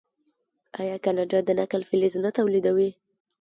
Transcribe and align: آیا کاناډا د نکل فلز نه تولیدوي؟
آیا 0.81 0.95
کاناډا 1.05 1.39
د 1.43 1.49
نکل 1.59 1.81
فلز 1.89 2.13
نه 2.25 2.29
تولیدوي؟ 2.37 2.89